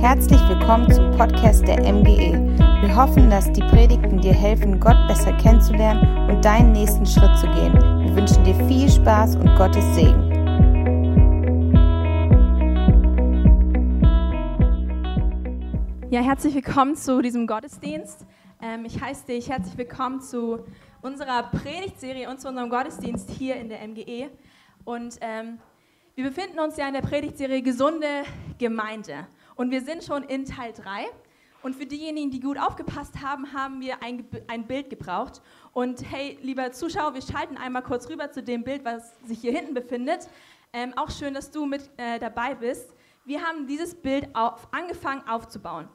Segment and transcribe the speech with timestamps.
[0.00, 2.32] Herzlich willkommen zum Podcast der MGE.
[2.80, 7.46] Wir hoffen, dass die Predigten dir helfen, Gott besser kennenzulernen und deinen nächsten Schritt zu
[7.48, 7.74] gehen.
[7.74, 10.30] Wir wünschen dir viel Spaß und Gottes Segen.
[16.10, 18.24] Ja, herzlich willkommen zu diesem Gottesdienst.
[18.62, 20.60] Ähm, ich heiße dich herzlich willkommen zu
[21.02, 24.30] unserer Predigtserie und zu unserem Gottesdienst hier in der MGE.
[24.86, 25.58] Und ähm,
[26.14, 28.22] wir befinden uns ja in der Predigtserie Gesunde
[28.58, 29.26] Gemeinde.
[29.60, 31.04] Und wir sind schon in Teil 3.
[31.62, 35.42] Und für diejenigen, die gut aufgepasst haben, haben wir ein, ein Bild gebraucht.
[35.74, 39.52] Und hey, lieber Zuschauer, wir schalten einmal kurz rüber zu dem Bild, was sich hier
[39.52, 40.30] hinten befindet.
[40.72, 42.94] Ähm, auch schön, dass du mit äh, dabei bist.
[43.26, 45.90] Wir haben dieses Bild auf, angefangen aufzubauen.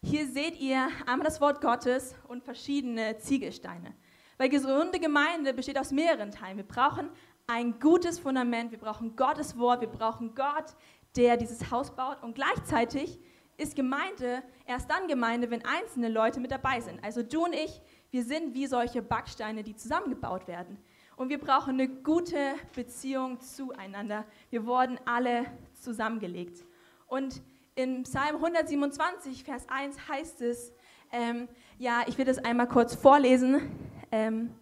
[0.00, 3.96] Hier seht ihr einmal das Wort Gottes und verschiedene Ziegelsteine.
[4.36, 6.58] Weil gesunde Gemeinde besteht aus mehreren Teilen.
[6.58, 7.10] Wir brauchen
[7.48, 10.76] ein gutes Fundament, wir brauchen Gottes Wort, wir brauchen Gott,
[11.16, 12.22] der dieses Haus baut.
[12.22, 13.18] Und gleichzeitig
[13.56, 17.02] ist Gemeinde erst dann Gemeinde, wenn einzelne Leute mit dabei sind.
[17.02, 20.78] Also du und ich, wir sind wie solche Backsteine, die zusammengebaut werden.
[21.16, 24.24] Und wir brauchen eine gute Beziehung zueinander.
[24.50, 26.64] Wir wurden alle zusammengelegt.
[27.08, 27.42] Und
[27.74, 30.72] in Psalm 127, Vers 1 heißt es,
[31.10, 31.48] ähm,
[31.78, 33.60] ja, ich will das einmal kurz vorlesen.
[34.12, 34.54] Ähm,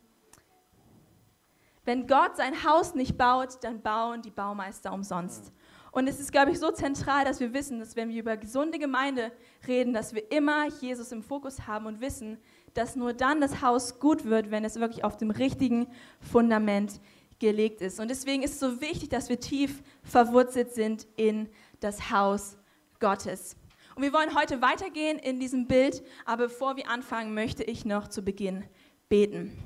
[1.85, 5.53] wenn Gott sein Haus nicht baut, dann bauen die Baumeister umsonst.
[5.97, 8.79] Und es ist, glaube ich, so zentral, dass wir wissen, dass wenn wir über gesunde
[8.79, 9.33] Gemeinde
[9.67, 12.37] reden, dass wir immer Jesus im Fokus haben und wissen,
[12.75, 15.87] dass nur dann das Haus gut wird, wenn es wirklich auf dem richtigen
[16.21, 17.01] Fundament
[17.39, 17.99] gelegt ist.
[17.99, 21.49] Und deswegen ist es so wichtig, dass wir tief verwurzelt sind in
[21.81, 22.59] das Haus
[23.01, 23.57] Gottes.
[23.95, 28.09] Und wir wollen heute weitergehen in diesem Bild, aber bevor wir anfangen, möchte ich noch
[28.09, 28.65] zu Beginn
[29.09, 29.57] beten.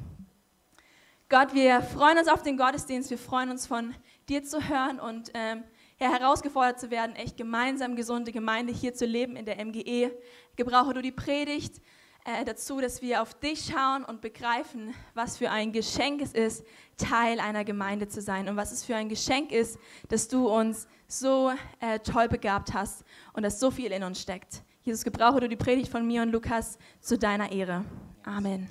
[1.29, 3.97] Gott, wir freuen uns auf den Gottesdienst, wir freuen uns von
[4.29, 5.65] dir zu hören und ähm,
[6.01, 10.11] ja, herausgefordert zu werden, echt gemeinsam gesunde Gemeinde hier zu leben in der MGE.
[10.57, 11.81] Gebrauche du die Predigt
[12.25, 16.65] äh, dazu, dass wir auf dich schauen und begreifen, was für ein Geschenk es ist,
[16.97, 20.87] Teil einer Gemeinde zu sein und was es für ein Geschenk ist, dass du uns
[21.07, 24.63] so äh, toll begabt hast und dass so viel in uns steckt.
[24.83, 27.85] Jesus, gebrauche du die Predigt von mir und Lukas zu deiner Ehre.
[28.25, 28.69] Amen.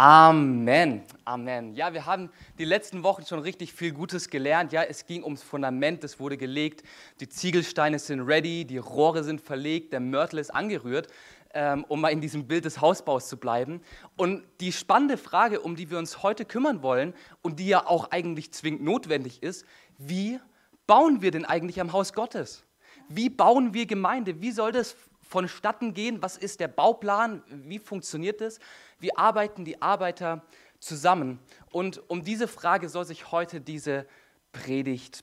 [0.00, 1.74] Amen, Amen.
[1.74, 4.70] Ja, wir haben die letzten Wochen schon richtig viel Gutes gelernt.
[4.70, 6.84] Ja, es ging ums Fundament, das wurde gelegt,
[7.18, 11.08] die Ziegelsteine sind ready, die Rohre sind verlegt, der Mörtel ist angerührt,
[11.52, 13.80] ähm, um mal in diesem Bild des Hausbaus zu bleiben.
[14.16, 18.12] Und die spannende Frage, um die wir uns heute kümmern wollen und die ja auch
[18.12, 19.66] eigentlich zwingend notwendig ist,
[19.98, 20.38] wie
[20.86, 22.64] bauen wir denn eigentlich am Haus Gottes?
[23.08, 24.40] Wie bauen wir Gemeinde?
[24.40, 24.94] Wie soll das
[25.28, 26.22] vonstatten gehen?
[26.22, 27.42] Was ist der Bauplan?
[27.48, 28.58] Wie funktioniert das?
[28.98, 30.42] Wie arbeiten die Arbeiter
[30.80, 31.38] zusammen?
[31.70, 34.06] Und um diese Frage soll sich heute diese
[34.52, 35.22] Predigt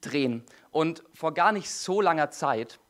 [0.00, 0.42] drehen.
[0.70, 2.80] Und vor gar nicht so langer Zeit,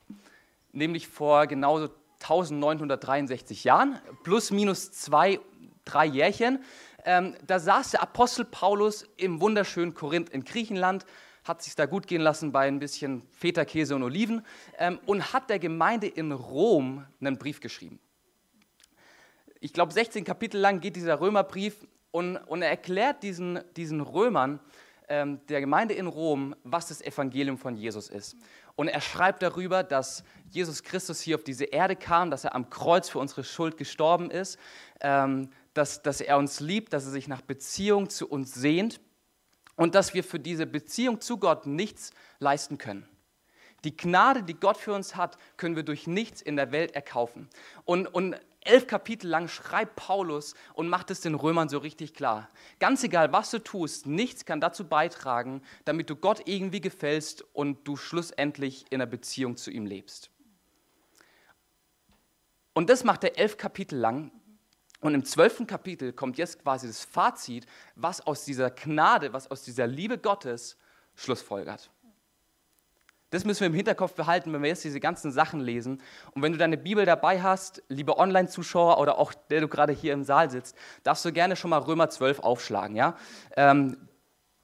[0.72, 1.90] nämlich vor genauso
[2.22, 5.40] 1963 Jahren, plus minus zwei,
[5.84, 6.64] drei Jährchen,
[7.04, 11.04] ähm, da saß der Apostel Paulus im wunderschönen Korinth in Griechenland,
[11.44, 14.44] hat sich da gut gehen lassen bei ein bisschen Feta-Käse und Oliven
[14.78, 18.00] ähm, und hat der Gemeinde in Rom einen Brief geschrieben
[19.64, 24.60] ich glaube, 16 Kapitel lang geht dieser Römerbrief und, und er erklärt diesen, diesen Römern,
[25.08, 28.36] ähm, der Gemeinde in Rom, was das Evangelium von Jesus ist.
[28.76, 32.68] Und er schreibt darüber, dass Jesus Christus hier auf diese Erde kam, dass er am
[32.68, 34.58] Kreuz für unsere Schuld gestorben ist,
[35.00, 39.00] ähm, dass, dass er uns liebt, dass er sich nach Beziehung zu uns sehnt
[39.76, 43.08] und dass wir für diese Beziehung zu Gott nichts leisten können.
[43.84, 47.48] Die Gnade, die Gott für uns hat, können wir durch nichts in der Welt erkaufen.
[47.84, 52.48] Und, und elf Kapitel lang schreibt Paulus und macht es den Römern so richtig klar.
[52.80, 57.86] Ganz egal, was du tust, nichts kann dazu beitragen, damit du Gott irgendwie gefällst und
[57.86, 60.30] du schlussendlich in einer Beziehung zu ihm lebst.
[62.72, 64.32] Und das macht er elf Kapitel lang.
[65.04, 69.60] Und im zwölften Kapitel kommt jetzt quasi das Fazit, was aus dieser Gnade, was aus
[69.60, 70.78] dieser Liebe Gottes
[71.14, 71.90] schlussfolgert.
[73.28, 76.00] Das müssen wir im Hinterkopf behalten, wenn wir jetzt diese ganzen Sachen lesen.
[76.32, 80.14] Und wenn du deine Bibel dabei hast, liebe Online-Zuschauer oder auch der du gerade hier
[80.14, 82.96] im Saal sitzt, darfst du gerne schon mal Römer 12 aufschlagen.
[82.96, 83.18] Ja?
[83.58, 84.08] Ähm,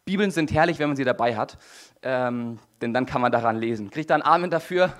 [0.06, 1.58] Bibeln sind herrlich, wenn man sie dabei hat,
[2.00, 3.90] ähm, denn dann kann man daran lesen.
[3.90, 4.94] Kriegt da ein Amen dafür?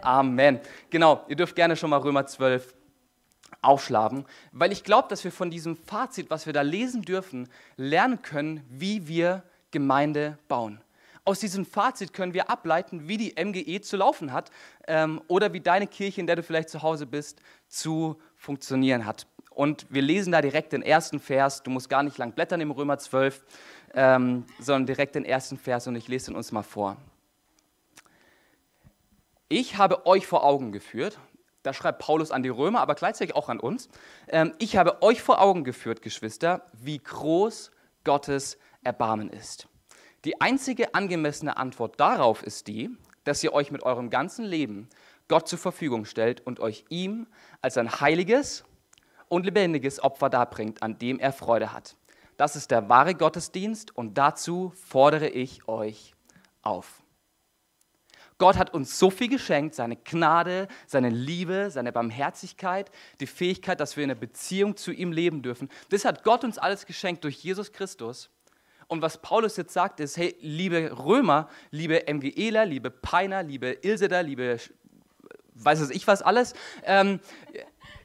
[0.00, 0.60] Amen.
[0.88, 2.77] Genau, ihr dürft gerne schon mal Römer 12
[3.62, 8.22] aufschlagen, weil ich glaube, dass wir von diesem Fazit, was wir da lesen dürfen, lernen
[8.22, 10.80] können, wie wir Gemeinde bauen.
[11.24, 14.50] Aus diesem Fazit können wir ableiten, wie die MGE zu laufen hat
[14.86, 19.26] ähm, oder wie deine Kirche, in der du vielleicht zu Hause bist, zu funktionieren hat.
[19.50, 21.62] Und wir lesen da direkt den ersten Vers.
[21.62, 23.44] Du musst gar nicht lang blättern im Römer 12,
[23.94, 26.96] ähm, sondern direkt den ersten Vers und ich lese ihn uns mal vor.
[29.50, 31.18] Ich habe euch vor Augen geführt,
[31.62, 33.88] da schreibt Paulus an die Römer, aber gleichzeitig auch an uns.
[34.28, 37.70] Ähm, ich habe euch vor Augen geführt, Geschwister, wie groß
[38.04, 39.68] Gottes Erbarmen ist.
[40.24, 42.90] Die einzige angemessene Antwort darauf ist die,
[43.24, 44.88] dass ihr euch mit eurem ganzen Leben
[45.28, 47.26] Gott zur Verfügung stellt und euch ihm
[47.60, 48.64] als ein heiliges
[49.28, 51.96] und lebendiges Opfer darbringt, an dem er Freude hat.
[52.36, 56.14] Das ist der wahre Gottesdienst und dazu fordere ich euch
[56.62, 57.02] auf.
[58.38, 63.96] Gott hat uns so viel geschenkt, seine Gnade, seine Liebe, seine Barmherzigkeit, die Fähigkeit, dass
[63.96, 65.68] wir in einer Beziehung zu ihm leben dürfen.
[65.90, 68.30] Das hat Gott uns alles geschenkt durch Jesus Christus.
[68.86, 74.22] Und was Paulus jetzt sagt, ist, hey, liebe Römer, liebe MGEler, liebe Peiner, liebe Ilseder,
[74.22, 74.58] liebe,
[75.54, 76.54] weiß es ich was alles,
[76.84, 77.20] ähm,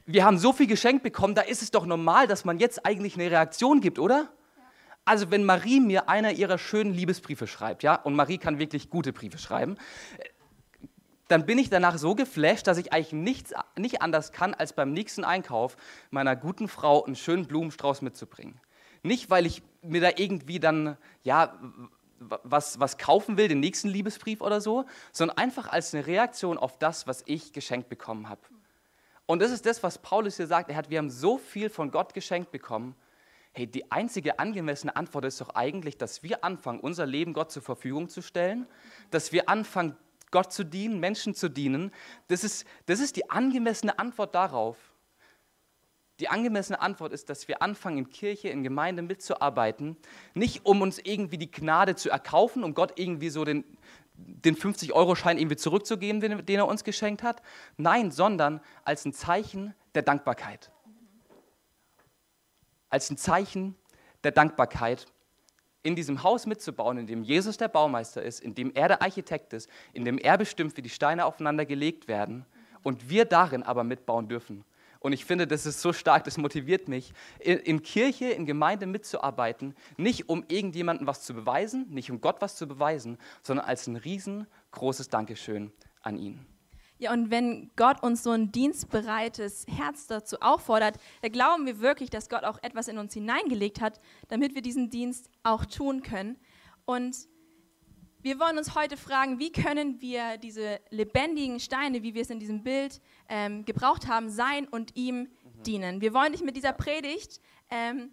[0.05, 3.15] wir haben so viel geschenkt bekommen, da ist es doch normal, dass man jetzt eigentlich
[3.15, 4.29] eine Reaktion gibt, oder?
[5.05, 9.11] Also wenn Marie mir einer ihrer schönen Liebesbriefe schreibt, ja, und Marie kann wirklich gute
[9.11, 9.77] Briefe schreiben,
[11.27, 14.93] dann bin ich danach so geflasht, dass ich eigentlich nichts, nicht anders kann, als beim
[14.93, 15.77] nächsten Einkauf
[16.11, 18.59] meiner guten Frau einen schönen Blumenstrauß mitzubringen.
[19.01, 21.57] Nicht, weil ich mir da irgendwie dann, ja,
[22.19, 26.77] was, was kaufen will, den nächsten Liebesbrief oder so, sondern einfach als eine Reaktion auf
[26.77, 28.41] das, was ich geschenkt bekommen habe.
[29.25, 30.69] Und das ist das, was Paulus hier sagt.
[30.69, 32.95] Er hat, wir haben so viel von Gott geschenkt bekommen
[33.55, 37.61] Hey, die einzige angemessene Antwort ist doch eigentlich, dass wir anfangen, unser Leben Gott zur
[37.61, 38.65] Verfügung zu stellen,
[39.11, 39.95] dass wir anfangen,
[40.31, 41.91] Gott zu dienen, Menschen zu dienen.
[42.29, 44.77] Das ist, das ist die angemessene Antwort darauf.
[46.19, 49.97] Die angemessene Antwort ist, dass wir anfangen, in Kirche, in Gemeinde mitzuarbeiten,
[50.33, 53.63] nicht um uns irgendwie die Gnade zu erkaufen, um Gott irgendwie so den,
[54.15, 57.43] den 50-Euro-Schein irgendwie zurückzugeben, den, den er uns geschenkt hat.
[57.77, 60.71] Nein, sondern als ein Zeichen der Dankbarkeit
[62.93, 63.75] als ein Zeichen
[64.23, 65.07] der Dankbarkeit
[65.81, 69.51] in diesem Haus mitzubauen, in dem Jesus der Baumeister ist, in dem er der Architekt
[69.53, 72.45] ist, in dem er bestimmt, wie die Steine aufeinander gelegt werden
[72.83, 74.63] und wir darin aber mitbauen dürfen.
[74.99, 79.75] Und ich finde, das ist so stark, das motiviert mich, in, Kirche, in Gemeinde mitzuarbeiten,
[79.97, 83.95] nicht um irgendjemandem was zu beweisen, nicht um Gott was zu beweisen, sondern als ein
[83.95, 85.73] riesengroßes Dankeschön
[86.03, 86.52] an ihn.
[86.99, 92.09] Ja, und wenn Gott uns so ein dienstbereites Herz dazu auffordert, dann glauben wir wirklich,
[92.09, 93.99] dass Gott auch etwas in uns hineingelegt hat,
[94.29, 96.37] damit wir diesen Dienst auch tun können.
[96.85, 97.27] Und
[98.21, 102.39] wir wollen uns heute fragen, wie können wir diese lebendigen Steine, wie wir es in
[102.39, 105.63] diesem Bild ähm, gebraucht haben, sein und ihm mhm.
[105.65, 106.01] dienen.
[106.01, 108.11] Wir wollen dich mit dieser Predigt ähm,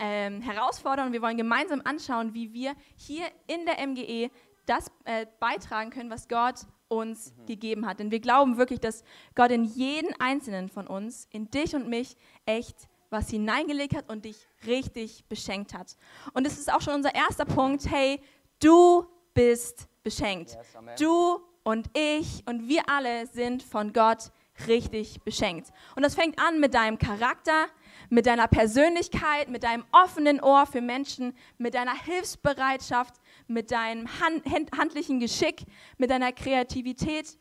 [0.00, 4.30] ähm, herausfordern und wir wollen gemeinsam anschauen, wie wir hier in der MGE
[4.66, 7.46] das äh, beitragen können, was Gott uns mhm.
[7.46, 8.00] gegeben hat.
[8.00, 9.02] Denn wir glauben wirklich, dass
[9.34, 12.16] Gott in jeden einzelnen von uns, in dich und mich,
[12.46, 15.96] echt was hineingelegt hat und dich richtig beschenkt hat.
[16.32, 17.86] Und es ist auch schon unser erster Punkt.
[17.90, 18.20] Hey,
[18.58, 20.52] du bist beschenkt.
[20.52, 24.32] Yes, du und ich und wir alle sind von Gott
[24.66, 25.70] richtig beschenkt.
[25.96, 27.66] Und das fängt an mit deinem Charakter,
[28.10, 33.14] mit deiner Persönlichkeit, mit deinem offenen Ohr für Menschen, mit deiner Hilfsbereitschaft,
[33.46, 34.44] mit deinem hand,
[34.76, 35.64] handlichen Geschick,
[35.98, 37.38] mit deiner Kreativität.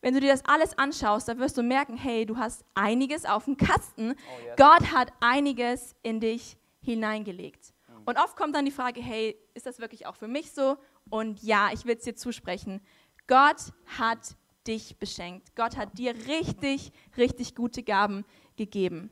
[0.00, 3.46] Wenn du dir das alles anschaust, dann wirst du merken, hey, du hast einiges auf
[3.46, 4.12] dem Kasten.
[4.12, 4.56] Oh, yes.
[4.56, 7.74] Gott hat einiges in dich hineingelegt.
[7.88, 8.02] Mhm.
[8.06, 10.76] Und oft kommt dann die Frage, hey, ist das wirklich auch für mich so?
[11.10, 12.80] Und ja, ich will es dir zusprechen.
[13.26, 14.36] Gott hat
[14.66, 15.56] dich beschenkt.
[15.56, 18.24] Gott hat dir richtig, richtig gute Gaben
[18.56, 19.10] gegeben.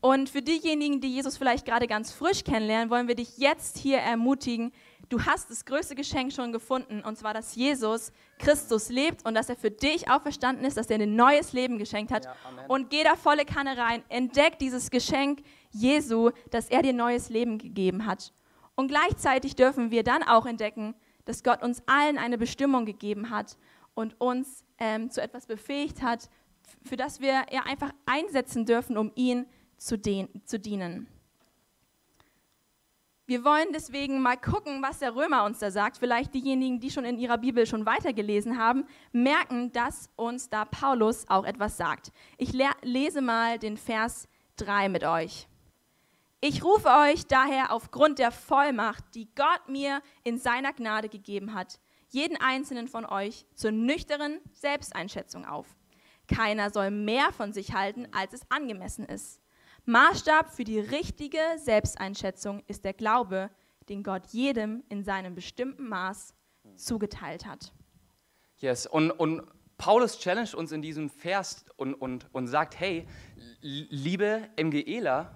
[0.00, 3.98] Und für diejenigen, die Jesus vielleicht gerade ganz frisch kennenlernen, wollen wir dich jetzt hier
[3.98, 4.72] ermutigen,
[5.08, 9.48] du hast das größte Geschenk schon gefunden, und zwar, dass Jesus Christus lebt und dass
[9.48, 12.24] er für dich auferstanden ist, dass er ein neues Leben geschenkt hat.
[12.24, 12.34] Ja,
[12.68, 17.58] und geh da volle Kanne rein, entdeck dieses Geschenk Jesu, dass er dir neues Leben
[17.58, 18.32] gegeben hat.
[18.74, 23.58] Und gleichzeitig dürfen wir dann auch entdecken, dass Gott uns allen eine Bestimmung gegeben hat
[23.94, 26.30] und uns ähm, zu etwas befähigt hat,
[26.84, 29.46] für das wir ja einfach einsetzen dürfen, um ihn
[29.78, 31.08] zu, zu dienen.
[33.28, 35.98] Wir wollen deswegen mal gucken, was der Römer uns da sagt.
[35.98, 41.28] Vielleicht diejenigen, die schon in ihrer Bibel schon weitergelesen haben, merken, dass uns da Paulus
[41.28, 42.10] auch etwas sagt.
[42.38, 45.46] Ich lese mal den Vers 3 mit euch.
[46.40, 51.80] Ich rufe euch daher aufgrund der Vollmacht, die Gott mir in seiner Gnade gegeben hat,
[52.08, 55.66] jeden einzelnen von euch zur nüchternen Selbsteinschätzung auf.
[56.28, 59.42] Keiner soll mehr von sich halten, als es angemessen ist.
[59.88, 63.48] Maßstab für die richtige Selbsteinschätzung ist der Glaube,
[63.88, 66.34] den Gott jedem in seinem bestimmten Maß
[66.76, 67.72] zugeteilt hat.
[68.58, 73.08] Yes, und, und Paulus challenge uns in diesem Vers und, und, und sagt, hey,
[73.62, 75.34] liebe MGEler,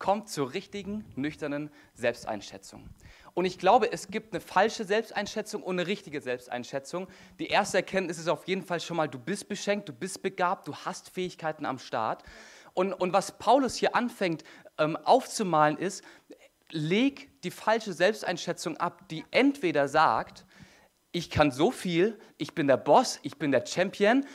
[0.00, 2.88] kommt zur richtigen, nüchternen Selbsteinschätzung.
[3.34, 7.06] Und ich glaube, es gibt eine falsche Selbsteinschätzung und eine richtige Selbsteinschätzung.
[7.38, 10.66] Die erste Erkenntnis ist auf jeden Fall schon mal, du bist beschenkt, du bist begabt,
[10.66, 12.24] du hast Fähigkeiten am Start.
[12.76, 14.44] Und, und was Paulus hier anfängt
[14.76, 16.04] ähm, aufzumalen ist,
[16.70, 20.44] leg die falsche Selbsteinschätzung ab, die entweder sagt,
[21.10, 24.26] ich kann so viel, ich bin der Boss, ich bin der Champion,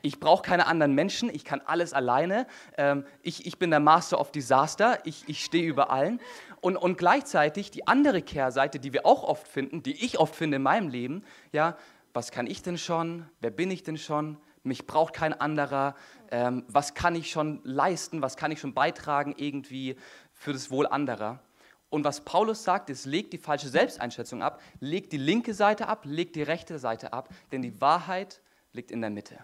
[0.00, 2.46] ich brauche keine anderen Menschen, ich kann alles alleine,
[2.78, 6.18] ähm, ich, ich bin der Master of Disaster, ich, ich stehe über allen.
[6.62, 10.56] Und, und gleichzeitig die andere Kehrseite, die wir auch oft finden, die ich oft finde
[10.56, 11.76] in meinem Leben, ja,
[12.14, 15.94] was kann ich denn schon, wer bin ich denn schon, mich braucht kein anderer,
[16.30, 19.96] ähm, was kann ich schon leisten, was kann ich schon beitragen irgendwie
[20.32, 21.40] für das Wohl anderer.
[21.88, 26.02] Und was Paulus sagt, ist, legt die falsche Selbsteinschätzung ab, legt die linke Seite ab,
[26.04, 28.40] legt die rechte Seite ab, denn die Wahrheit
[28.72, 29.38] liegt in der Mitte.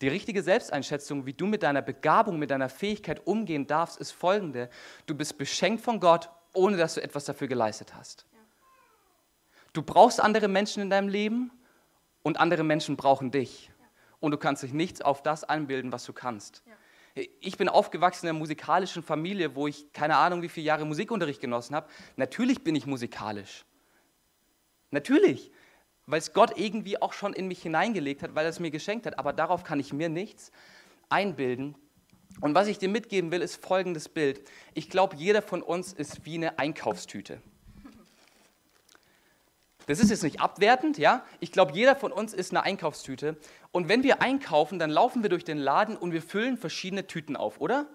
[0.00, 4.68] Die richtige Selbsteinschätzung, wie du mit deiner Begabung, mit deiner Fähigkeit umgehen darfst, ist folgende.
[5.06, 8.26] Du bist beschenkt von Gott, ohne dass du etwas dafür geleistet hast.
[9.72, 11.50] Du brauchst andere Menschen in deinem Leben
[12.26, 13.70] und andere Menschen brauchen dich.
[14.18, 16.64] Und du kannst dich nichts auf das einbilden, was du kannst.
[17.40, 21.40] Ich bin aufgewachsen in einer musikalischen Familie, wo ich keine Ahnung, wie viele Jahre Musikunterricht
[21.40, 21.88] genossen habe.
[22.16, 23.64] Natürlich bin ich musikalisch.
[24.90, 25.52] Natürlich
[26.06, 29.06] weil es Gott irgendwie auch schon in mich hineingelegt hat, weil er es mir geschenkt
[29.06, 29.18] hat.
[29.18, 30.52] Aber darauf kann ich mir nichts
[31.08, 31.74] einbilden.
[32.40, 34.48] Und was ich dir mitgeben will, ist folgendes Bild.
[34.74, 37.42] Ich glaube, jeder von uns ist wie eine Einkaufstüte.
[39.86, 41.24] Das ist jetzt nicht abwertend, ja?
[41.38, 43.36] Ich glaube, jeder von uns ist eine Einkaufstüte.
[43.70, 47.36] Und wenn wir einkaufen, dann laufen wir durch den Laden und wir füllen verschiedene Tüten
[47.36, 47.86] auf, oder?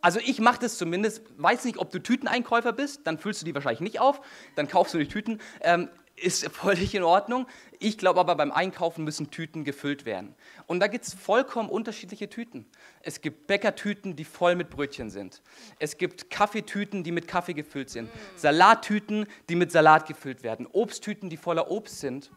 [0.00, 3.54] Also ich mache das zumindest, weiß nicht, ob du Tüteneinkäufer bist, dann füllst du die
[3.54, 4.20] wahrscheinlich nicht auf,
[4.54, 5.40] dann kaufst du die Tüten.
[5.60, 5.88] Ähm,
[6.22, 7.46] ist völlig in Ordnung.
[7.78, 10.34] Ich glaube aber, beim Einkaufen müssen Tüten gefüllt werden.
[10.66, 12.66] Und da gibt es vollkommen unterschiedliche Tüten.
[13.00, 15.42] Es gibt Bäckertüten, die voll mit Brötchen sind.
[15.78, 18.10] Es gibt Kaffeetüten, die mit Kaffee gefüllt sind.
[18.36, 20.66] Salattüten, die mit Salat gefüllt werden.
[20.66, 22.30] Obsttüten, die voller Obst sind.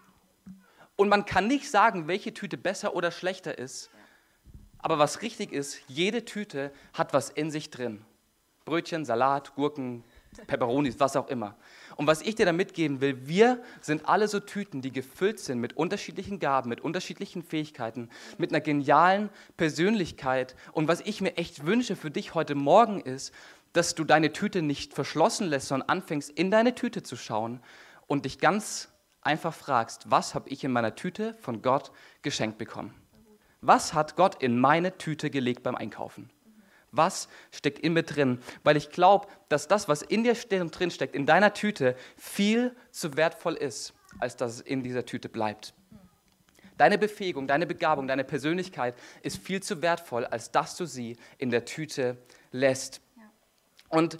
[0.95, 3.89] Und man kann nicht sagen, welche Tüte besser oder schlechter ist.
[4.77, 8.05] Aber was richtig ist, jede Tüte hat was in sich drin.
[8.65, 10.03] Brötchen, Salat, Gurken,
[10.47, 11.55] Peperonis, was auch immer.
[12.01, 15.59] Und was ich dir da mitgeben will, wir sind alle so Tüten, die gefüllt sind
[15.59, 20.55] mit unterschiedlichen Gaben, mit unterschiedlichen Fähigkeiten, mit einer genialen Persönlichkeit.
[20.71, 23.31] Und was ich mir echt wünsche für dich heute Morgen ist,
[23.73, 27.59] dass du deine Tüte nicht verschlossen lässt, sondern anfängst in deine Tüte zu schauen
[28.07, 28.89] und dich ganz
[29.21, 31.91] einfach fragst, was habe ich in meiner Tüte von Gott
[32.23, 32.95] geschenkt bekommen?
[33.61, 36.31] Was hat Gott in meine Tüte gelegt beim Einkaufen?
[36.91, 38.39] Was steckt in mir drin?
[38.63, 43.15] Weil ich glaube, dass das, was in dir drin steckt, in deiner Tüte, viel zu
[43.15, 45.73] wertvoll ist, als dass es in dieser Tüte bleibt.
[46.77, 51.49] Deine Befähigung, deine Begabung, deine Persönlichkeit ist viel zu wertvoll, als dass du sie in
[51.49, 52.17] der Tüte
[52.51, 53.01] lässt.
[53.87, 54.17] Und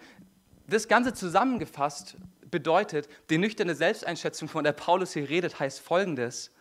[0.67, 2.17] das Ganze zusammengefasst
[2.49, 6.51] bedeutet, die nüchterne Selbsteinschätzung, von der Paulus hier redet, heißt folgendes.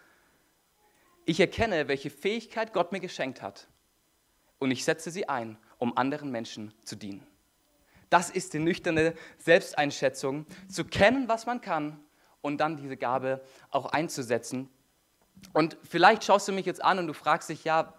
[1.26, 3.68] Ich erkenne, welche Fähigkeit Gott mir geschenkt hat
[4.58, 7.26] und ich setze sie ein um anderen Menschen zu dienen.
[8.10, 11.98] Das ist die nüchterne Selbsteinschätzung, zu kennen, was man kann
[12.40, 14.68] und dann diese Gabe auch einzusetzen.
[15.52, 17.94] Und vielleicht schaust du mich jetzt an und du fragst dich, ja,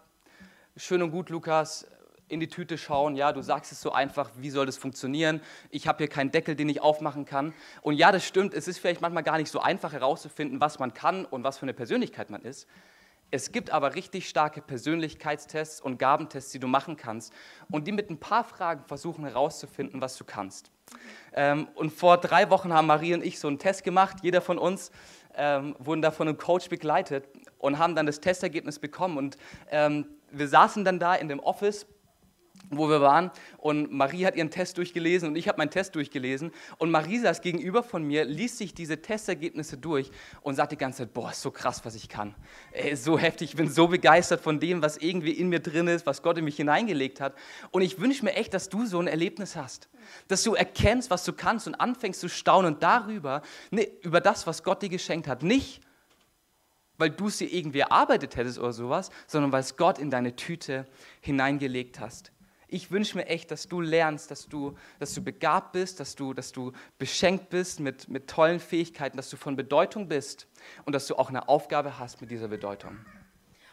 [0.78, 1.88] schön und gut, Lukas,
[2.28, 5.42] in die Tüte schauen, ja, du sagst es so einfach, wie soll das funktionieren?
[5.70, 7.54] Ich habe hier keinen Deckel, den ich aufmachen kann.
[7.82, 10.94] Und ja, das stimmt, es ist vielleicht manchmal gar nicht so einfach herauszufinden, was man
[10.94, 12.68] kann und was für eine Persönlichkeit man ist.
[13.34, 17.34] Es gibt aber richtig starke Persönlichkeitstests und Gabentests, die du machen kannst
[17.70, 20.70] und die mit ein paar Fragen versuchen herauszufinden, was du kannst.
[21.34, 24.18] Ähm, und vor drei Wochen haben Marie und ich so einen Test gemacht.
[24.22, 24.92] Jeder von uns
[25.36, 27.26] ähm, wurden da von einem Coach begleitet
[27.58, 29.18] und haben dann das Testergebnis bekommen.
[29.18, 29.38] Und
[29.70, 31.86] ähm, wir saßen dann da in dem Office
[32.72, 33.32] wo wir waren.
[33.58, 36.52] Und Marie hat ihren Test durchgelesen und ich habe meinen Test durchgelesen.
[36.78, 40.10] Und Marie saß gegenüber von mir, liest sich diese Testergebnisse durch
[40.42, 42.34] und sagt die ganze Zeit, boah, ist so krass, was ich kann.
[42.72, 46.06] Ey, so heftig, ich bin so begeistert von dem, was irgendwie in mir drin ist,
[46.06, 47.36] was Gott in mich hineingelegt hat.
[47.72, 49.90] Und ich wünsche mir echt, dass du so ein Erlebnis hast,
[50.28, 54.64] dass du erkennst, was du kannst und anfängst zu staunen darüber, ne, über das, was
[54.64, 55.82] Gott dir geschenkt hat, nicht
[56.98, 60.36] weil du es dir irgendwie erarbeitet hättest oder sowas, sondern weil es Gott in deine
[60.36, 60.86] Tüte
[61.22, 62.32] hineingelegt hast
[62.72, 66.34] ich wünsche mir echt, dass du lernst, dass du, dass du begabt bist, dass du,
[66.34, 70.48] dass du beschenkt bist mit, mit tollen Fähigkeiten, dass du von Bedeutung bist
[70.86, 72.98] und dass du auch eine Aufgabe hast mit dieser Bedeutung.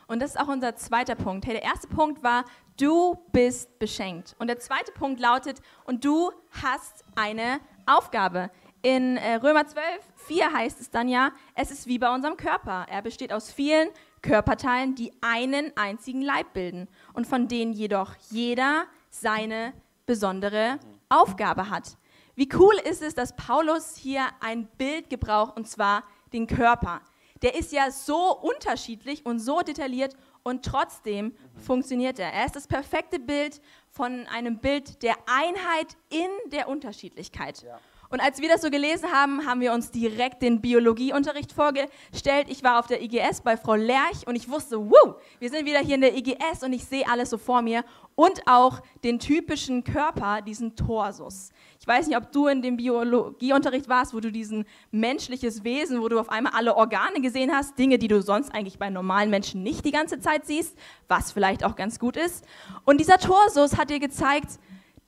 [0.08, 1.46] Und das ist auch unser zweiter Punkt.
[1.46, 2.44] Hey, der erste Punkt war,
[2.76, 4.34] du bist beschenkt.
[4.38, 8.50] Und der zweite Punkt lautet, und du hast eine Aufgabe.
[8.82, 9.84] In äh, Römer 12,
[10.26, 12.86] 4 heißt es dann ja, es ist wie bei unserem Körper.
[12.88, 13.90] Er besteht aus vielen
[14.22, 19.72] Körperteilen, die einen einzigen Leib bilden und von denen jedoch jeder seine
[20.06, 21.96] besondere Aufgabe hat.
[22.34, 27.00] Wie cool ist es, dass Paulus hier ein Bild gebraucht, und zwar den Körper.
[27.42, 32.32] Der ist ja so unterschiedlich und so detailliert und trotzdem funktioniert er.
[32.32, 33.60] Er ist das perfekte Bild
[33.90, 37.62] von einem Bild der Einheit in der Unterschiedlichkeit.
[37.62, 37.78] Ja.
[38.10, 42.46] Und als wir das so gelesen haben, haben wir uns direkt den Biologieunterricht vorgestellt.
[42.48, 45.80] Ich war auf der IGS bei Frau Lerch und ich wusste, wow, wir sind wieder
[45.80, 47.84] hier in der IGS und ich sehe alles so vor mir.
[48.14, 51.50] Und auch den typischen Körper, diesen Torsus.
[51.80, 56.08] Ich weiß nicht, ob du in dem Biologieunterricht warst, wo du diesen menschliches Wesen, wo
[56.08, 59.62] du auf einmal alle Organe gesehen hast, Dinge, die du sonst eigentlich bei normalen Menschen
[59.62, 60.76] nicht die ganze Zeit siehst,
[61.08, 62.44] was vielleicht auch ganz gut ist.
[62.84, 64.58] Und dieser Torsus hat dir gezeigt,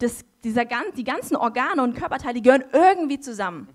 [0.00, 0.64] das, dieser,
[0.97, 3.69] die ganzen Organe und Körperteile, die gehören irgendwie zusammen.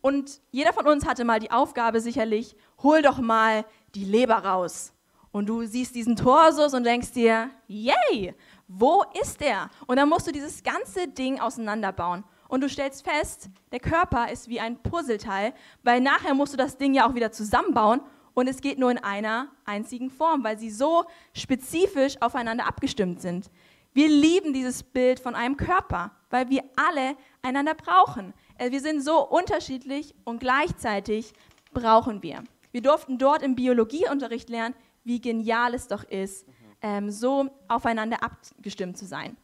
[0.00, 4.92] Und jeder von uns hatte mal die Aufgabe sicherlich, hol doch mal die Leber raus.
[5.30, 8.34] Und du siehst diesen Torsus und denkst dir, yay,
[8.66, 9.70] wo ist der?
[9.86, 12.24] Und dann musst du dieses ganze Ding auseinanderbauen.
[12.48, 16.76] Und du stellst fest, der Körper ist wie ein Puzzleteil, weil nachher musst du das
[16.76, 18.02] Ding ja auch wieder zusammenbauen
[18.34, 21.04] und es geht nur in einer einzigen Form, weil sie so
[21.34, 23.50] spezifisch aufeinander abgestimmt sind.
[23.94, 28.32] Wir lieben dieses Bild von einem Körper, weil wir alle einander brauchen.
[28.56, 31.32] Äh, wir sind so unterschiedlich und gleichzeitig
[31.74, 32.42] brauchen wir.
[32.70, 36.46] Wir durften dort im Biologieunterricht lernen, wie genial es doch ist,
[36.80, 39.36] ähm, so aufeinander abgestimmt zu sein.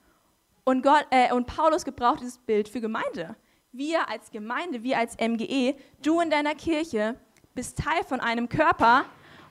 [0.65, 3.37] Und, Gott, äh, und Paulus gebraucht dieses Bild für Gemeinde.
[3.73, 7.17] Wir als Gemeinde, wir als MGE, du in deiner Kirche
[7.55, 9.05] bist Teil von einem Körper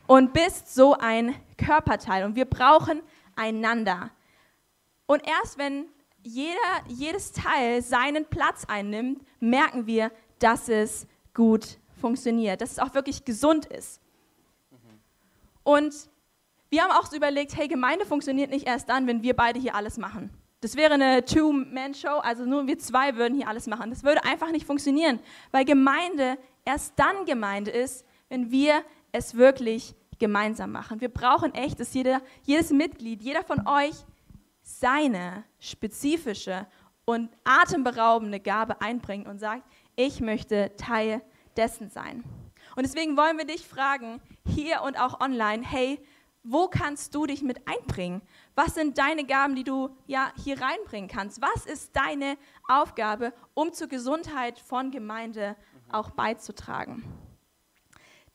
[0.08, 2.24] und bist so ein Körperteil.
[2.24, 3.02] Und wir brauchen
[3.36, 4.12] einander.
[5.08, 5.88] Und erst wenn
[6.22, 6.56] jeder,
[6.88, 13.26] jedes Teil seinen Platz einnimmt, merken wir, dass es gut funktioniert, dass es auch wirklich
[13.26, 14.02] gesund ist.
[15.64, 15.94] Und
[16.70, 19.76] wir haben auch so überlegt, hey, Gemeinde funktioniert nicht erst dann, wenn wir beide hier
[19.76, 20.30] alles machen.
[20.62, 23.90] Das wäre eine Two-Man-Show, also nur wir zwei würden hier alles machen.
[23.90, 25.20] Das würde einfach nicht funktionieren,
[25.52, 31.00] weil Gemeinde erst dann Gemeinde ist, wenn wir es wirklich gemeinsam machen.
[31.00, 33.94] Wir brauchen echt, dass jeder, jedes Mitglied, jeder von euch
[34.68, 36.68] seine spezifische
[37.06, 39.64] und atemberaubende Gabe einbringt und sagt,
[39.96, 41.22] ich möchte Teil
[41.56, 42.24] dessen sein.
[42.76, 46.00] Und deswegen wollen wir dich fragen, hier und auch online, hey,
[46.44, 48.22] wo kannst du dich mit einbringen?
[48.56, 51.42] Was sind deine Gaben, die du ja hier reinbringen kannst?
[51.42, 55.56] Was ist deine Aufgabe, um zur Gesundheit von Gemeinde
[55.90, 57.04] auch beizutragen?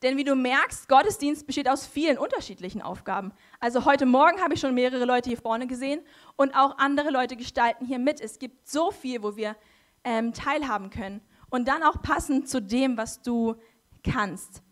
[0.02, 3.32] Denn wie du merkst, Gottesdienst besteht aus vielen unterschiedlichen Aufgaben.
[3.60, 6.00] Also heute Morgen habe ich schon mehrere Leute hier vorne gesehen
[6.36, 8.20] und auch andere Leute gestalten hier mit.
[8.20, 9.54] Es gibt so viel, wo wir
[10.02, 11.20] ähm, teilhaben können.
[11.50, 13.54] Und dann auch passend zu dem, was du
[14.02, 14.62] kannst.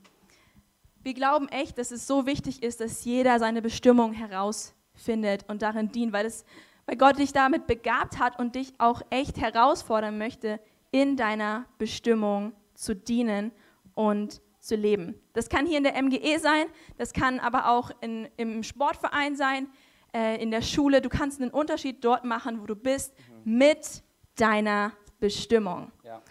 [1.02, 5.92] Wir glauben echt, dass es so wichtig ist, dass jeder seine Bestimmung herausfindet und darin
[5.92, 6.44] dient, weil, es,
[6.86, 10.58] weil Gott dich damit begabt hat und dich auch echt herausfordern möchte,
[10.90, 13.52] in deiner Bestimmung zu dienen
[13.94, 15.20] und zu leben.
[15.32, 16.66] Das kann hier in der MGE sein,
[16.98, 19.68] das kann aber auch in, im Sportverein sein,
[20.12, 21.00] äh, in der Schule.
[21.00, 23.58] Du kannst einen Unterschied dort machen, wo du bist, mhm.
[23.58, 24.02] mit
[24.36, 25.92] deiner Bestimmung.
[26.02, 26.22] Ja,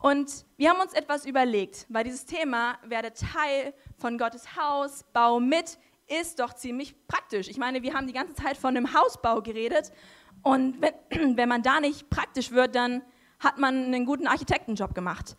[0.00, 5.40] Und wir haben uns etwas überlegt, weil dieses Thema, werde Teil von Gottes Haus, bau
[5.40, 7.48] mit, ist doch ziemlich praktisch.
[7.48, 9.92] Ich meine, wir haben die ganze Zeit von einem Hausbau geredet
[10.42, 13.02] und wenn, wenn man da nicht praktisch wird, dann
[13.38, 15.36] hat man einen guten Architektenjob gemacht.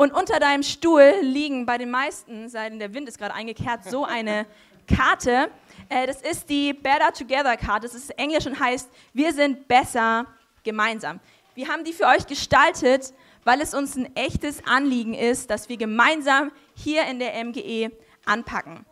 [0.00, 4.06] Und unter deinem Stuhl liegen bei den meisten, seit der Wind ist gerade eingekehrt, so
[4.06, 4.46] eine
[4.86, 5.50] Karte.
[5.90, 7.86] Äh, das ist die Better Together Karte.
[7.86, 10.24] Das ist Englisch und heißt, wir sind besser
[10.64, 11.20] gemeinsam.
[11.54, 13.12] Wir haben die für euch gestaltet,
[13.44, 17.92] weil es uns ein echtes Anliegen ist, dass wir gemeinsam hier in der MGE
[18.24, 18.86] anpacken.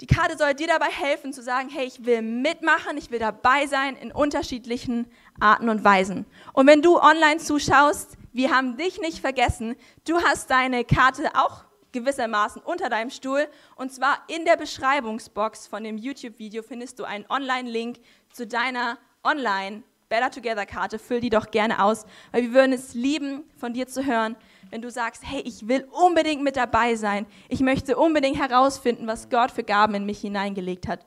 [0.00, 3.68] Die Karte soll dir dabei helfen zu sagen, hey, ich will mitmachen, ich will dabei
[3.68, 5.06] sein in unterschiedlichen
[5.38, 6.26] Arten und Weisen.
[6.54, 9.76] Und wenn du online zuschaust, wir haben dich nicht vergessen.
[10.06, 13.46] Du hast deine Karte auch gewissermaßen unter deinem Stuhl.
[13.76, 17.98] Und zwar in der Beschreibungsbox von dem YouTube-Video findest du einen Online-Link
[18.32, 20.98] zu deiner Online- Better Together Karte.
[20.98, 24.36] Füll die doch gerne aus, weil wir würden es lieben, von dir zu hören,
[24.68, 27.24] wenn du sagst, hey, ich will unbedingt mit dabei sein.
[27.48, 31.06] Ich möchte unbedingt herausfinden, was Gott für Gaben in mich hineingelegt hat.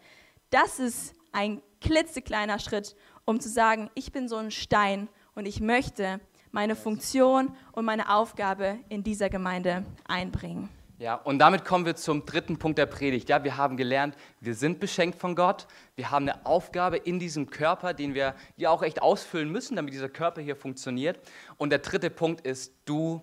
[0.50, 5.62] Das ist ein klitzekleiner Schritt, um zu sagen, ich bin so ein Stein und ich
[5.62, 6.20] möchte
[6.56, 10.70] meine Funktion und meine Aufgabe in dieser Gemeinde einbringen.
[10.98, 13.28] Ja, und damit kommen wir zum dritten Punkt der Predigt.
[13.28, 15.68] Ja, wir haben gelernt, wir sind beschenkt von Gott.
[15.98, 19.94] Wir haben eine Aufgabe in diesem Körper, den wir ja auch echt ausfüllen müssen, damit
[19.94, 21.20] dieser Körper hier funktioniert.
[21.58, 23.20] Und der dritte Punkt ist, du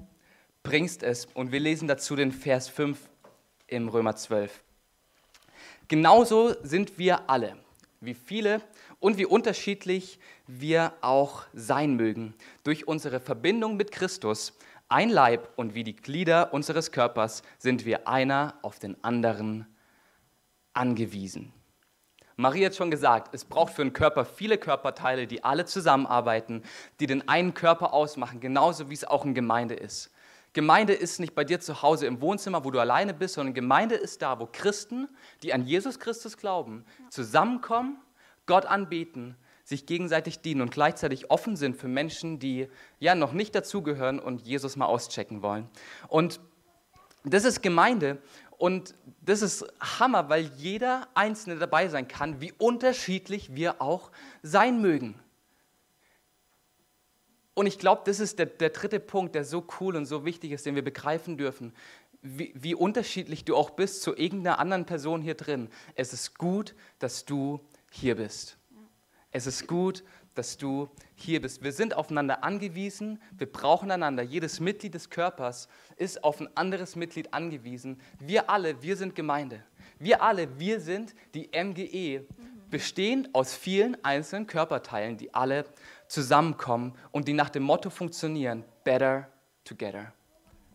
[0.62, 1.24] bringst es.
[1.32, 2.98] Und wir lesen dazu den Vers 5
[3.66, 4.62] im Römer 12.
[5.88, 7.56] Genauso sind wir alle.
[8.02, 8.60] wie viele
[9.02, 12.34] und wie unterschiedlich wir auch sein mögen.
[12.62, 14.56] Durch unsere Verbindung mit Christus,
[14.88, 19.66] ein Leib und wie die Glieder unseres Körpers sind wir einer auf den anderen
[20.72, 21.52] angewiesen.
[22.36, 26.62] Maria hat schon gesagt, es braucht für einen Körper viele Körperteile, die alle zusammenarbeiten,
[27.00, 30.12] die den einen Körper ausmachen, genauso wie es auch in Gemeinde ist.
[30.52, 33.96] Gemeinde ist nicht bei dir zu Hause im Wohnzimmer, wo du alleine bist, sondern Gemeinde
[33.96, 35.08] ist da, wo Christen,
[35.42, 37.98] die an Jesus Christus glauben, zusammenkommen,
[38.46, 43.54] Gott anbeten, sich gegenseitig dienen und gleichzeitig offen sind für Menschen, die ja noch nicht
[43.54, 45.68] dazugehören und Jesus mal auschecken wollen.
[46.08, 46.40] Und
[47.24, 48.20] das ist Gemeinde
[48.58, 54.10] und das ist Hammer, weil jeder Einzelne dabei sein kann, wie unterschiedlich wir auch
[54.42, 55.18] sein mögen.
[57.54, 60.52] Und ich glaube, das ist der, der, dritte Punkt, der so cool und so wichtig
[60.52, 61.74] ist, den wir begreifen dürfen.
[62.22, 65.68] Wie, wie unterschiedlich du auch bist zu irgendeiner anderen Person hier drin.
[65.96, 67.60] Es ist gut, dass du
[67.92, 68.58] hier bist.
[69.30, 70.02] Es ist gut,
[70.34, 71.62] dass du hier bist.
[71.62, 74.22] Wir sind aufeinander angewiesen, wir brauchen einander.
[74.22, 78.00] Jedes Mitglied des Körpers ist auf ein anderes Mitglied angewiesen.
[78.18, 79.62] Wir alle, wir sind Gemeinde.
[79.98, 82.26] Wir alle, wir sind die MGE,
[82.70, 85.66] bestehend aus vielen einzelnen Körperteilen, die alle
[86.08, 89.28] zusammenkommen und die nach dem Motto funktionieren, better
[89.64, 90.12] together.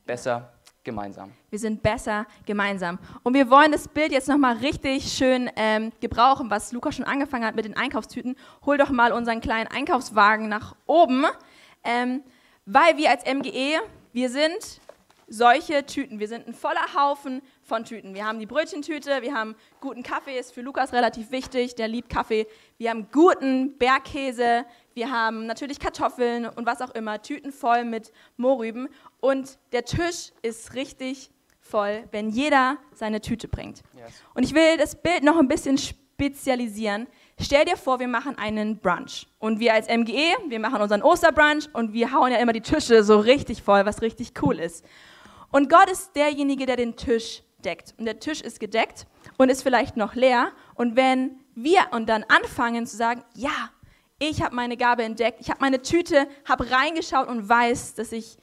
[0.05, 0.56] Besser
[0.87, 1.33] gemeinsam.
[1.49, 2.97] Wir sind besser gemeinsam.
[3.21, 7.45] Und wir wollen das Bild jetzt nochmal richtig schön ähm, gebrauchen, was Lukas schon angefangen
[7.45, 8.37] hat mit den Einkaufstüten.
[8.65, 11.25] Hol doch mal unseren kleinen Einkaufswagen nach oben,
[11.83, 12.23] ähm,
[12.65, 13.81] weil wir als MGE,
[14.13, 14.81] wir sind
[15.27, 16.19] solche Tüten.
[16.19, 18.15] Wir sind ein voller Haufen von Tüten.
[18.15, 22.09] Wir haben die Brötchentüte, wir haben guten Kaffee, ist für Lukas relativ wichtig, der liebt
[22.09, 22.47] Kaffee.
[22.77, 24.65] Wir haben guten Bergkäse,
[24.97, 28.89] wir haben natürlich Kartoffeln und was auch immer, Tüten voll mit Mohrrüben.
[29.19, 31.29] Und der Tisch ist richtig
[31.59, 33.83] voll, wenn jeder seine Tüte bringt.
[33.95, 34.11] Yes.
[34.33, 37.05] Und ich will das Bild noch ein bisschen spezialisieren.
[37.39, 39.27] Stell dir vor, wir machen einen Brunch.
[39.37, 43.03] Und wir als MGE, wir machen unseren Osterbrunch und wir hauen ja immer die Tische
[43.03, 44.83] so richtig voll, was richtig cool ist.
[45.51, 47.93] Und Gott ist derjenige, der den Tisch deckt.
[47.99, 49.05] Und der Tisch ist gedeckt
[49.37, 50.53] und ist vielleicht noch leer.
[50.73, 53.69] Und wenn wir und dann anfangen zu sagen, ja,
[54.19, 58.37] ich habe meine Gabe entdeckt, ich habe meine Tüte, habe reingeschaut und weiß, dass ich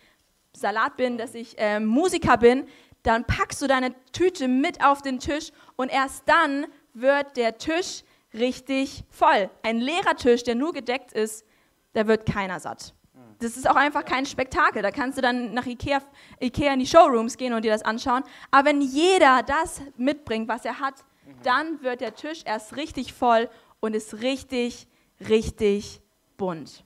[0.57, 2.67] Salat bin, dass ich äh, Musiker bin,
[3.03, 8.03] dann packst du deine Tüte mit auf den Tisch und erst dann wird der Tisch
[8.33, 9.51] richtig voll.
[9.63, 11.45] Ein leerer Tisch, der nur gedeckt ist,
[11.93, 12.95] da wird keiner satt.
[13.41, 14.81] Das ist auch einfach kein Spektakel.
[14.83, 16.01] Da kannst du dann nach Ikea,
[16.41, 18.23] Ikea in die Showrooms gehen und dir das anschauen.
[18.51, 20.95] Aber wenn jeder das mitbringt, was er hat,
[21.43, 24.87] dann wird der Tisch erst richtig voll und ist richtig,
[25.29, 26.01] richtig
[26.37, 26.85] bunt.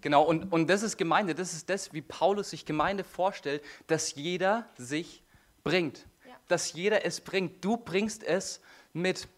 [0.00, 4.14] Genau, und, und das ist Gemeinde, das ist das, wie Paulus sich Gemeinde vorstellt, dass
[4.14, 5.22] jeder sich
[5.64, 6.06] bringt.
[6.26, 6.34] Ja.
[6.48, 7.64] Dass jeder es bringt.
[7.64, 8.60] Du bringst es
[8.92, 9.28] mit.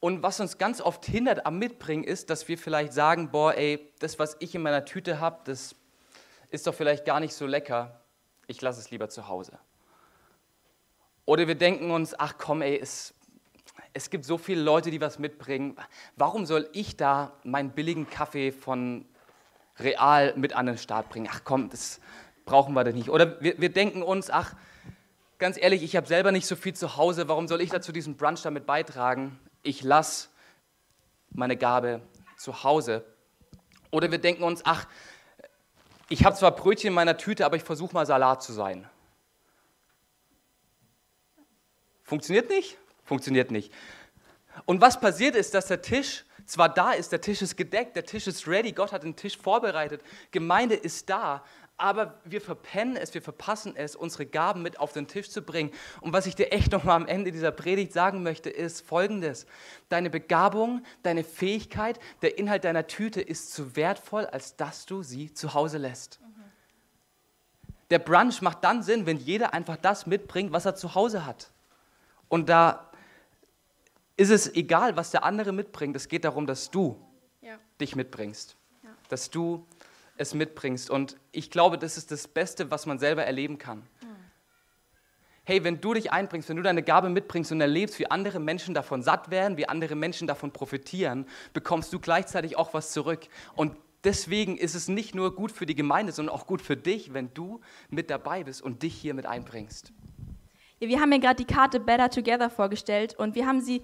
[0.00, 3.92] Und was uns ganz oft hindert am Mitbringen ist, dass wir vielleicht sagen, boah, ey,
[3.98, 5.74] das, was ich in meiner Tüte habe, das
[6.50, 8.00] ist doch vielleicht gar nicht so lecker,
[8.46, 9.58] ich lasse es lieber zu Hause.
[11.26, 13.12] Oder wir denken uns, ach komm, ey, es,
[13.92, 15.76] es gibt so viele Leute, die was mitbringen.
[16.16, 19.04] Warum soll ich da meinen billigen Kaffee von
[19.78, 21.28] Real mit an den Start bringen?
[21.30, 22.00] Ach komm, das
[22.44, 23.10] brauchen wir doch nicht.
[23.10, 24.54] Oder wir, wir denken uns, ach,
[25.38, 27.92] ganz ehrlich, ich habe selber nicht so viel zu Hause, warum soll ich da zu
[27.92, 29.38] diesem Brunch damit beitragen?
[29.62, 30.28] Ich lasse
[31.30, 32.00] meine Gabe
[32.36, 33.04] zu Hause.
[33.90, 34.86] Oder wir denken uns, ach,
[36.08, 38.88] ich habe zwar Brötchen in meiner Tüte, aber ich versuche mal Salat zu sein.
[42.02, 42.78] Funktioniert nicht?
[43.08, 43.72] Funktioniert nicht.
[44.66, 48.04] Und was passiert ist, dass der Tisch zwar da ist, der Tisch ist gedeckt, der
[48.04, 51.42] Tisch ist ready, Gott hat den Tisch vorbereitet, Gemeinde ist da,
[51.78, 55.70] aber wir verpennen es, wir verpassen es, unsere Gaben mit auf den Tisch zu bringen.
[56.00, 59.46] Und was ich dir echt nochmal am Ende dieser Predigt sagen möchte, ist folgendes.
[59.88, 65.32] Deine Begabung, deine Fähigkeit, der Inhalt deiner Tüte ist zu wertvoll, als dass du sie
[65.32, 66.20] zu Hause lässt.
[67.90, 71.50] Der Brunch macht dann Sinn, wenn jeder einfach das mitbringt, was er zu Hause hat.
[72.28, 72.87] Und da
[74.18, 75.96] ist es egal, was der andere mitbringt.
[75.96, 77.00] Es geht darum, dass du
[77.40, 77.56] ja.
[77.80, 78.56] dich mitbringst.
[78.82, 78.90] Ja.
[79.08, 79.64] Dass du
[80.16, 80.90] es mitbringst.
[80.90, 83.84] Und ich glaube, das ist das Beste, was man selber erleben kann.
[85.44, 88.74] Hey, wenn du dich einbringst, wenn du deine Gabe mitbringst und erlebst, wie andere Menschen
[88.74, 93.28] davon satt werden, wie andere Menschen davon profitieren, bekommst du gleichzeitig auch was zurück.
[93.54, 97.14] Und deswegen ist es nicht nur gut für die Gemeinde, sondern auch gut für dich,
[97.14, 99.90] wenn du mit dabei bist und dich hier mit einbringst.
[100.80, 103.82] Ja, wir haben mir gerade die Karte Better Together vorgestellt und wir haben sie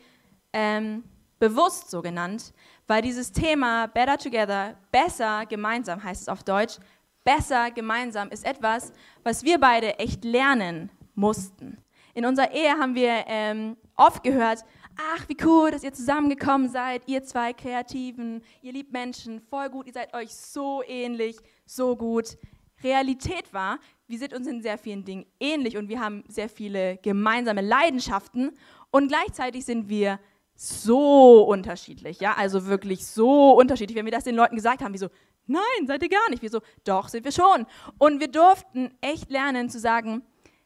[0.54, 1.04] ähm,
[1.38, 2.54] bewusst so genannt,
[2.86, 6.78] weil dieses Thema Better Together, besser gemeinsam heißt es auf Deutsch,
[7.24, 11.78] besser gemeinsam ist etwas, was wir beide echt lernen mussten.
[12.14, 14.64] In unserer Ehe haben wir ähm, oft gehört,
[14.96, 19.86] ach, wie cool, dass ihr zusammengekommen seid, ihr zwei Kreativen, ihr liebt Menschen, voll gut,
[19.88, 21.36] ihr seid euch so ähnlich,
[21.66, 22.36] so gut.
[22.82, 26.98] Realität war, wir sind uns in sehr vielen Dingen ähnlich und wir haben sehr viele
[26.98, 28.52] gemeinsame Leidenschaften
[28.90, 30.20] und gleichzeitig sind wir
[30.54, 33.96] so unterschiedlich, ja, also wirklich so unterschiedlich.
[33.96, 35.08] Wenn wir das den Leuten gesagt haben, wie so,
[35.46, 37.66] nein, seid ihr gar nicht, wir so, doch, sind wir schon.
[37.98, 40.22] Und wir durften echt lernen zu sagen,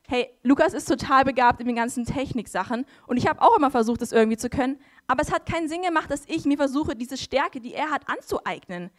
[0.06, 4.00] hey, Lukas ist total begabt in den ganzen Techniksachen und ich habe auch immer versucht,
[4.00, 7.18] das irgendwie zu können, aber es hat keinen Sinn gemacht, dass ich mir versuche, diese
[7.18, 8.90] Stärke, die er hat, anzueignen.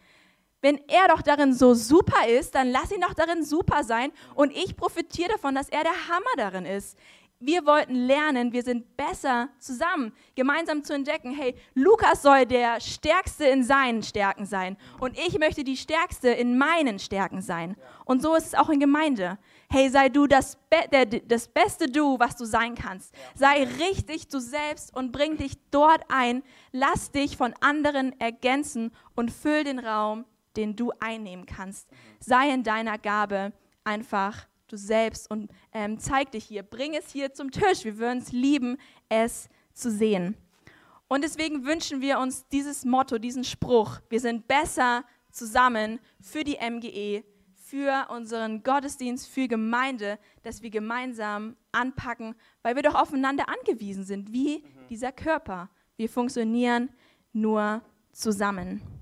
[0.62, 4.52] Wenn er doch darin so super ist, dann lass ihn doch darin super sein und
[4.56, 6.98] ich profitiere davon, dass er der Hammer darin ist
[7.40, 13.46] wir wollten lernen, wir sind besser zusammen, gemeinsam zu entdecken, hey, Lukas soll der Stärkste
[13.46, 17.78] in seinen Stärken sein und ich möchte die Stärkste in meinen Stärken sein.
[18.04, 19.38] Und so ist es auch in Gemeinde.
[19.70, 23.14] Hey, sei du das, Be der, das beste Du, was du sein kannst.
[23.36, 26.44] Sei richtig du selbst und bring dich dort ein.
[26.72, 30.26] Lass dich von anderen ergänzen und füll den Raum,
[30.58, 31.88] den du einnehmen kannst.
[32.20, 33.54] Sei in deiner Gabe
[33.86, 37.84] einfach du selbst und ähm, zeig dich hier, bring es hier zum Tisch.
[37.84, 38.78] Wir würden es lieben,
[39.10, 40.36] es zu sehen.
[41.08, 46.58] Und deswegen wünschen wir uns dieses Motto, diesen Spruch, wir sind besser zusammen für die
[46.58, 47.24] MGE,
[47.56, 54.32] für unseren Gottesdienst, für Gemeinde, dass wir gemeinsam anpacken, weil wir doch aufeinander angewiesen sind,
[54.32, 54.88] wie mhm.
[54.90, 55.70] dieser Körper.
[55.96, 56.90] Wir funktionieren
[57.32, 58.99] nur zusammen.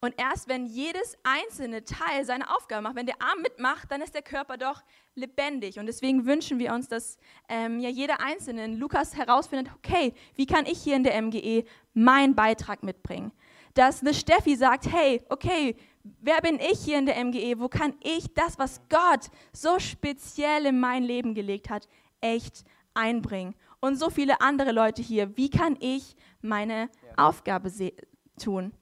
[0.00, 4.14] Und erst wenn jedes einzelne Teil seine Aufgabe macht, wenn der Arm mitmacht, dann ist
[4.14, 4.82] der Körper doch
[5.16, 5.78] lebendig.
[5.78, 10.46] Und deswegen wünschen wir uns, dass ähm, ja jeder Einzelne in Lukas herausfindet, okay, wie
[10.46, 13.32] kann ich hier in der MGE meinen Beitrag mitbringen?
[13.74, 15.74] Dass eine Steffi sagt, hey, okay,
[16.20, 17.58] wer bin ich hier in der MGE?
[17.58, 21.88] Wo kann ich das, was Gott so speziell in mein Leben gelegt hat,
[22.20, 23.56] echt einbringen?
[23.80, 26.88] Und so viele andere Leute hier, wie kann ich meine ja.
[27.16, 27.72] Aufgabe
[28.40, 28.72] tun?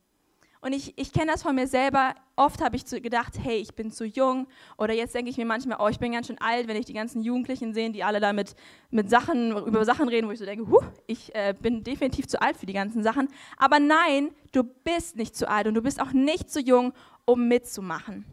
[0.67, 2.13] Und ich, ich kenne das von mir selber.
[2.35, 4.49] Oft habe ich gedacht, hey, ich bin zu jung.
[4.77, 6.93] Oder jetzt denke ich mir manchmal, oh, ich bin ganz schön alt, wenn ich die
[6.93, 8.57] ganzen Jugendlichen sehe, die alle da mit,
[8.91, 12.43] mit Sachen, über Sachen reden, wo ich so denke, huh, ich äh, bin definitiv zu
[12.43, 13.29] alt für die ganzen Sachen.
[13.57, 16.93] Aber nein, du bist nicht zu alt und du bist auch nicht zu jung,
[17.27, 18.25] um mitzumachen.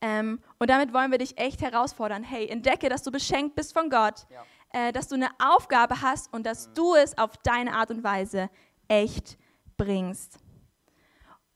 [0.00, 2.22] Ähm, und damit wollen wir dich echt herausfordern.
[2.22, 4.88] Hey, entdecke, dass du beschenkt bist von Gott, ja.
[4.88, 6.74] äh, dass du eine Aufgabe hast und dass mhm.
[6.74, 8.48] du es auf deine Art und Weise
[8.88, 9.36] echt
[9.76, 10.38] bringst.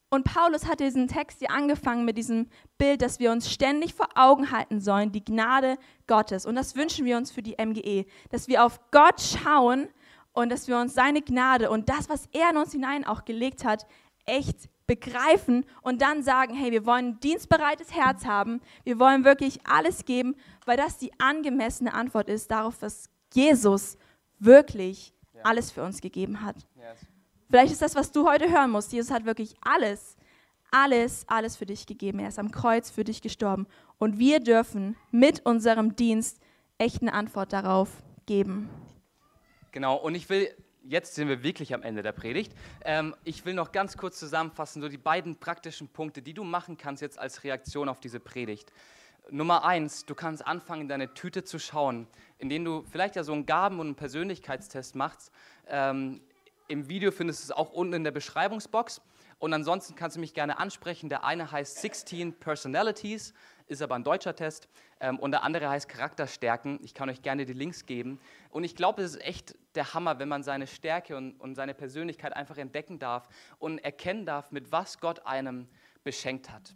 [0.08, 4.08] Und Paulus hat diesen Text hier angefangen mit diesem Bild, dass wir uns ständig vor
[4.14, 6.46] Augen halten sollen, die Gnade Gottes.
[6.46, 9.88] Und das wünschen wir uns für die MGE, dass wir auf Gott schauen
[10.32, 13.64] und dass wir uns seine Gnade und das, was er in uns hinein auch gelegt
[13.64, 13.86] hat,
[14.26, 19.66] echt begreifen und dann sagen, hey, wir wollen ein dienstbereites Herz haben, wir wollen wirklich
[19.66, 23.98] alles geben, weil das die angemessene Antwort ist darauf, was Jesus
[24.38, 26.56] wirklich alles für uns gegeben hat.
[26.76, 27.06] Yes.
[27.48, 28.92] Vielleicht ist das, was du heute hören musst.
[28.92, 30.16] Jesus hat wirklich alles,
[30.70, 32.18] alles, alles für dich gegeben.
[32.18, 33.66] Er ist am Kreuz für dich gestorben.
[33.98, 36.40] Und wir dürfen mit unserem Dienst
[36.78, 37.88] echt eine Antwort darauf
[38.26, 38.68] geben.
[39.70, 40.48] Genau, und ich will,
[40.82, 42.52] jetzt sind wir wirklich am Ende der Predigt.
[42.84, 46.76] Ähm, ich will noch ganz kurz zusammenfassen, so die beiden praktischen Punkte, die du machen
[46.76, 48.72] kannst jetzt als Reaktion auf diese Predigt.
[49.30, 52.06] Nummer eins, du kannst anfangen, in deine Tüte zu schauen,
[52.38, 55.32] indem du vielleicht ja so einen Gaben- und einen Persönlichkeitstest machst.
[55.68, 56.20] Ähm,
[56.68, 59.00] im Video findest du es auch unten in der Beschreibungsbox.
[59.38, 61.08] Und ansonsten kannst du mich gerne ansprechen.
[61.08, 63.34] Der eine heißt 16 Personalities,
[63.66, 64.68] ist aber ein deutscher Test.
[64.98, 66.80] Ähm, und der andere heißt Charakterstärken.
[66.82, 68.18] Ich kann euch gerne die Links geben.
[68.50, 71.74] Und ich glaube, es ist echt der Hammer, wenn man seine Stärke und, und seine
[71.74, 75.68] Persönlichkeit einfach entdecken darf und erkennen darf, mit was Gott einem
[76.02, 76.74] beschenkt hat.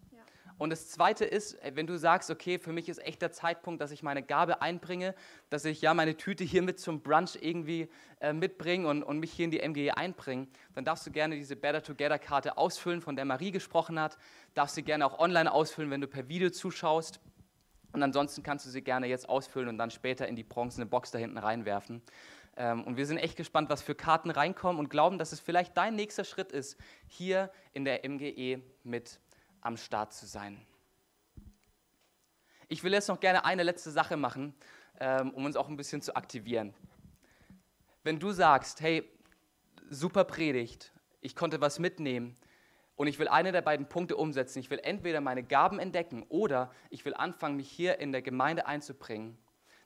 [0.61, 3.81] Und das Zweite ist, äh, wenn du sagst, okay, für mich ist echt der Zeitpunkt,
[3.81, 5.15] dass ich meine Gabe einbringe,
[5.49, 7.89] dass ich ja meine Tüte hier mit zum Brunch irgendwie
[8.21, 11.57] äh, mitbringe und, und mich hier in die MGE einbringe, dann darfst du gerne diese
[11.57, 14.19] Better Together Karte ausfüllen, von der Marie gesprochen hat.
[14.53, 17.21] Darfst sie gerne auch online ausfüllen, wenn du per Video zuschaust.
[17.93, 21.11] Und ansonsten kannst du sie gerne jetzt ausfüllen und dann später in die bronzene Box
[21.11, 22.03] da hinten reinwerfen.
[22.59, 25.75] Ähm, und wir sind echt gespannt, was für Karten reinkommen und glauben, dass es vielleicht
[25.79, 29.19] dein nächster Schritt ist, hier in der MGE mit
[29.61, 30.61] am Start zu sein.
[32.69, 34.55] Ich will jetzt noch gerne eine letzte Sache machen,
[35.01, 36.73] ähm, um uns auch ein bisschen zu aktivieren.
[38.03, 39.09] Wenn du sagst, hey,
[39.91, 42.37] super Predigt, ich konnte was mitnehmen
[42.95, 46.71] und ich will eine der beiden Punkte umsetzen, ich will entweder meine Gaben entdecken oder
[46.91, 49.37] ich will anfangen, mich hier in der Gemeinde einzubringen,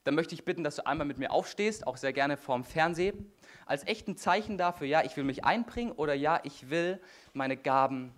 [0.04, 3.32] dann möchte ich bitten, dass du einmal mit mir aufstehst, auch sehr gerne vorm Fernsehen,
[3.64, 7.00] als echten Zeichen dafür, ja, ich will mich einbringen oder ja, ich will
[7.32, 8.14] meine Gaben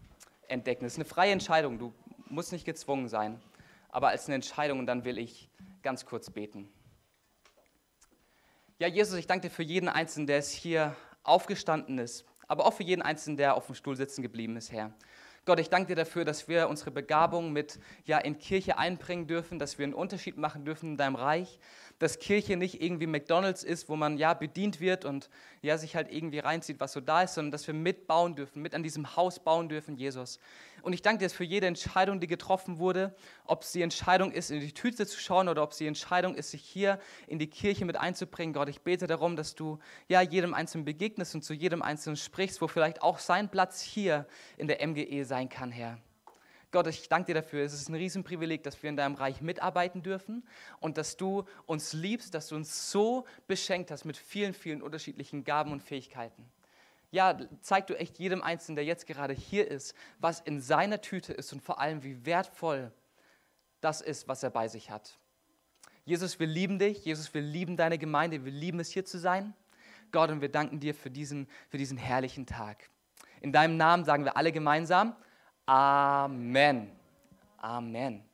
[0.49, 0.85] entdecken.
[0.85, 1.95] Das ist eine freie Entscheidung, du
[2.29, 3.41] musst nicht gezwungen sein,
[3.89, 5.49] aber als eine Entscheidung und dann will ich
[5.83, 6.69] ganz kurz beten.
[8.79, 12.75] Ja, Jesus, ich danke dir für jeden Einzelnen, der es hier aufgestanden ist, aber auch
[12.75, 14.93] für jeden Einzelnen, der auf dem Stuhl sitzen geblieben ist, Herr.
[15.47, 19.61] Gott, ich danke dir dafür, dass wir unsere Begabung mit ja, in Kirche einbringen dürfen,
[19.61, 21.61] dass wir einen Unterschied machen dürfen in deinem Reich,
[22.01, 25.31] dass Kirche nicht irgendwie McDonalds ist, wo man ja bedient wird und
[25.63, 28.75] ja sich halt irgendwie reinzieht, was so da ist, sondern dass wir mitbauen dürfen, mit
[28.75, 30.41] an diesem Haus bauen dürfen, Jesus.
[30.87, 33.13] Und ich danke dir für jede Entscheidung, die getroffen wurde,
[33.45, 36.37] ob es die Entscheidung ist, in die Tüte zu schauen oder ob es die Entscheidung
[36.37, 38.55] ist, sich hier in die Kirche mit einzubringen.
[38.55, 42.63] Gott, ich bete darum, dass du ja jedem Einzelnen begegnest und zu jedem Einzelnen sprichst,
[42.63, 45.99] wo vielleicht auch sein Platz hier in der MGE sein kann, Herr.
[46.71, 47.65] Gott, ich danke dir dafür.
[47.65, 50.47] Es ist ein Riesenprivileg, dass wir in deinem Reich mitarbeiten dürfen
[50.79, 55.43] und dass du uns liebst, dass du uns so beschenkt hast mit vielen, vielen unterschiedlichen
[55.43, 56.49] Gaben und Fähigkeiten.
[57.17, 61.33] Ja, zeig du echt jedem Einzelnen, der jetzt gerade hier ist, was in seiner Tüte
[61.33, 62.93] ist und vor allem, wie wertvoll
[63.81, 65.19] das ist, was er bei sich hat.
[66.05, 67.07] Jesus, wir lieben dich.
[67.07, 68.45] Jesus, wir lieben deine Gemeinde.
[68.45, 69.55] Wir lieben es, hier zu sein.
[70.13, 72.91] Gott, und wir danken dir für diesen, für diesen herrlichen Tag.
[73.41, 75.17] In deinem Namen sagen wir alle gemeinsam,
[75.65, 76.91] Amen.
[77.57, 78.25] Amen.